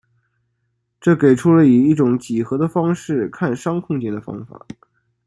[0.99, 4.65] 这给出了以一种几何的方式看商空间的方法。